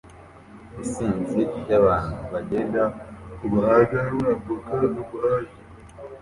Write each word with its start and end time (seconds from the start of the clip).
Isinzi 0.83 1.41
ryabantu 1.61 2.19
bagenda 2.33 2.81
kumuhanda 3.37 3.95
bambuka 4.23 4.51
umuhanda 4.87 5.53